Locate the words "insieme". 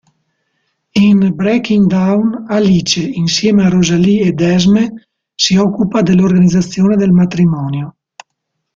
3.05-3.63